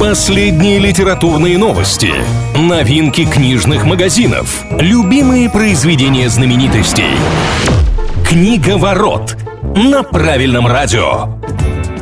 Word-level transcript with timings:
Последние 0.00 0.78
литературные 0.78 1.58
новости, 1.58 2.10
новинки 2.56 3.26
книжных 3.26 3.84
магазинов, 3.84 4.64
любимые 4.70 5.50
произведения 5.50 6.30
знаменитостей. 6.30 7.04
Книга 8.26 8.78
ворот 8.78 9.36
на 9.76 10.02
правильном 10.02 10.66
радио. 10.66 11.34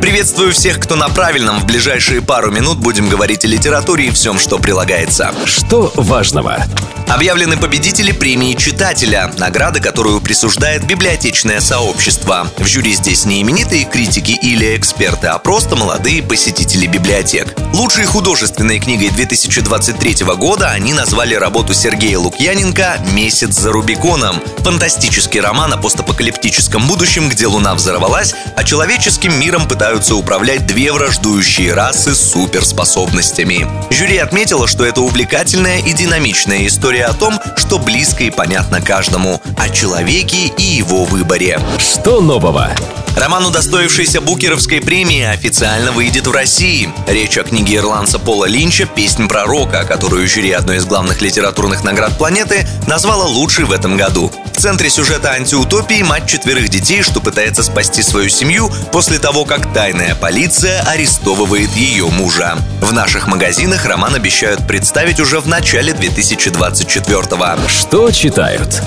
Приветствую 0.08 0.54
всех, 0.54 0.80
кто 0.80 0.96
на 0.96 1.10
правильном. 1.10 1.60
В 1.60 1.66
ближайшие 1.66 2.22
пару 2.22 2.50
минут 2.50 2.78
будем 2.78 3.10
говорить 3.10 3.44
о 3.44 3.46
литературе 3.46 4.06
и 4.06 4.10
всем, 4.10 4.38
что 4.38 4.58
прилагается. 4.58 5.34
Что 5.44 5.92
важного? 5.96 6.64
Объявлены 7.08 7.56
победители 7.56 8.12
премии 8.12 8.54
читателя, 8.54 9.30
награда, 9.38 9.80
которую 9.80 10.20
присуждает 10.20 10.86
библиотечное 10.86 11.60
сообщество. 11.60 12.50
В 12.58 12.66
жюри 12.66 12.94
здесь 12.94 13.24
не 13.24 13.42
именитые 13.42 13.84
критики 13.84 14.32
или 14.32 14.76
эксперты, 14.76 15.26
а 15.26 15.38
просто 15.38 15.76
молодые 15.76 16.22
посетители 16.22 16.86
библиотек. 16.86 17.54
Лучшей 17.72 18.04
художественной 18.04 18.78
книгой 18.78 19.10
2023 19.10 20.24
года 20.36 20.70
они 20.70 20.92
назвали 20.92 21.34
работу 21.34 21.72
Сергея 21.72 22.18
Лукьяненко 22.18 22.98
«Месяц 23.12 23.58
за 23.58 23.72
Рубиконом». 23.72 24.36
Фантастический 24.58 25.40
роман 25.40 25.72
о 25.72 25.78
постапокалиптическом 25.78 26.86
будущем, 26.86 27.28
где 27.30 27.46
Луна 27.46 27.74
взорвалась, 27.74 28.34
а 28.54 28.64
человеческим 28.64 29.38
миром 29.38 29.66
пытаются 29.66 29.97
управлять 30.14 30.66
две 30.66 30.92
враждующие 30.92 31.74
расы 31.74 32.14
с 32.14 32.32
суперспособностями. 32.32 33.66
Жюри 33.90 34.18
отметило, 34.18 34.66
что 34.66 34.84
это 34.84 35.00
увлекательная 35.00 35.78
и 35.78 35.92
динамичная 35.92 36.66
история 36.66 36.78
история 36.78 37.06
о 37.06 37.12
том, 37.12 37.38
что 37.56 37.78
близко 37.78 38.24
и 38.24 38.30
понятно 38.30 38.80
каждому, 38.80 39.42
о 39.58 39.68
человеке 39.68 40.46
и 40.56 40.62
его 40.62 41.04
выборе. 41.04 41.60
Что 41.78 42.20
нового? 42.20 42.70
Роман, 43.16 43.44
удостоившийся 43.46 44.20
Букеровской 44.20 44.80
премии, 44.80 45.24
официально 45.24 45.90
выйдет 45.90 46.28
в 46.28 46.30
России. 46.30 46.88
Речь 47.08 47.36
о 47.36 47.42
книге 47.42 47.76
ирландца 47.76 48.20
Пола 48.20 48.44
Линча 48.44 48.86
«Песнь 48.86 49.26
пророка», 49.26 49.84
которую 49.84 50.28
жюри 50.28 50.52
одной 50.52 50.76
из 50.76 50.84
главных 50.84 51.20
литературных 51.20 51.82
наград 51.82 52.16
планеты 52.16 52.66
назвала 52.86 53.24
лучшей 53.24 53.64
в 53.64 53.72
этом 53.72 53.96
году. 53.96 54.30
В 54.58 54.60
центре 54.60 54.90
сюжета 54.90 55.30
антиутопии 55.30 56.02
мать 56.02 56.26
четверых 56.26 56.68
детей, 56.68 57.02
что 57.02 57.20
пытается 57.20 57.62
спасти 57.62 58.02
свою 58.02 58.28
семью 58.28 58.72
после 58.90 59.20
того, 59.20 59.44
как 59.44 59.72
тайная 59.72 60.16
полиция 60.16 60.80
арестовывает 60.82 61.70
ее 61.76 62.08
мужа. 62.08 62.58
В 62.80 62.92
наших 62.92 63.28
магазинах 63.28 63.86
роман 63.86 64.16
обещают 64.16 64.66
представить 64.66 65.20
уже 65.20 65.38
в 65.38 65.46
начале 65.46 65.92
2024 65.92 67.36
-го. 67.36 67.68
Что 67.68 68.10
читают? 68.10 68.82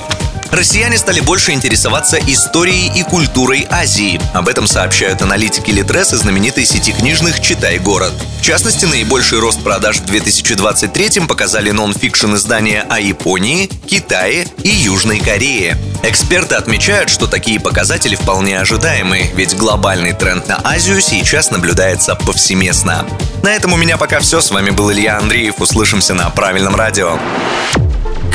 Россияне 0.52 0.98
стали 0.98 1.22
больше 1.22 1.54
интересоваться 1.54 2.18
историей 2.18 2.92
и 2.94 3.04
культурой 3.04 3.66
Азии. 3.70 4.20
Об 4.34 4.50
этом 4.50 4.68
сообщают 4.68 5.22
аналитики 5.22 5.72
Литрес 5.72 6.12
и 6.12 6.18
знаменитой 6.18 6.66
сети 6.66 6.92
книжных 6.92 7.40
«Читай 7.40 7.80
город». 7.80 8.12
В 8.40 8.44
частности, 8.44 8.86
наибольший 8.86 9.40
рост 9.40 9.64
продаж 9.64 10.00
в 10.00 10.06
2023 10.06 11.22
показали 11.22 11.72
нон-фикшн 11.72 12.36
издания 12.36 12.86
о 12.90 13.00
Японии, 13.00 13.68
Китае 13.88 14.46
и 14.64 14.70
Южной 14.70 15.20
Корее. 15.20 15.78
Эксперты 16.04 16.56
отмечают, 16.56 17.10
что 17.10 17.28
такие 17.28 17.60
показатели 17.60 18.16
вполне 18.16 18.60
ожидаемы, 18.60 19.32
ведь 19.36 19.56
глобальный 19.56 20.12
тренд 20.12 20.50
на 20.50 20.60
Азию 20.66 21.00
сейчас 21.00 21.52
наблюдается 21.52 22.16
повсеместно. 22.16 23.06
На 23.42 23.54
этом 23.54 23.72
у 23.72 23.78
меня 23.78 23.98
пока 23.98 24.20
все. 24.20 24.42
С 24.42 24.52
вами 24.52 24.72
был 24.72 24.92
Илья 24.92 25.18
Андреев. 25.18 25.62
Услышимся 25.62 26.14
на 26.14 26.30
правильном 26.30 26.76
радио. 26.76 27.18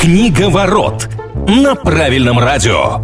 Книга 0.01 0.49
ворот 0.49 1.09
на 1.49 1.75
правильном 1.77 2.39
радио. 2.39 3.01